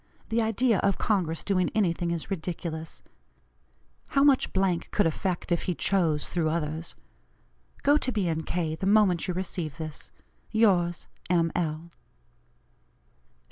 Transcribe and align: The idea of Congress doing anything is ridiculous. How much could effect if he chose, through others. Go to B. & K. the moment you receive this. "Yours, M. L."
The 0.29 0.41
idea 0.41 0.79
of 0.79 0.97
Congress 0.97 1.43
doing 1.43 1.69
anything 1.75 2.09
is 2.09 2.31
ridiculous. 2.31 3.03
How 4.09 4.23
much 4.23 4.51
could 4.89 5.05
effect 5.05 5.51
if 5.51 5.65
he 5.65 5.75
chose, 5.75 6.27
through 6.27 6.49
others. 6.49 6.95
Go 7.83 7.97
to 7.99 8.11
B. 8.11 8.33
& 8.41 8.45
K. 8.47 8.73
the 8.73 8.87
moment 8.87 9.27
you 9.27 9.35
receive 9.35 9.77
this. 9.77 10.09
"Yours, 10.51 11.05
M. 11.29 11.51
L." 11.53 11.91